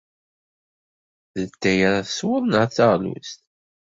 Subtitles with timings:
[1.35, 3.39] D atay ara teswed neɣ d taɣlust?